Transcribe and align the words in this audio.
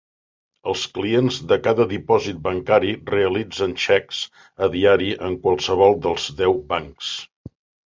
Els 0.71 0.85
clients 0.95 1.37
de 1.51 1.57
cada 1.67 1.85
dipòsit 1.91 2.41
bancari 2.49 2.95
realitzen 3.13 3.77
xecs 3.87 4.25
a 4.69 4.73
diari 4.79 5.15
en 5.31 5.41
qualsevol 5.47 5.99
dels 6.09 6.31
deu 6.45 6.63
bancs. 6.77 7.19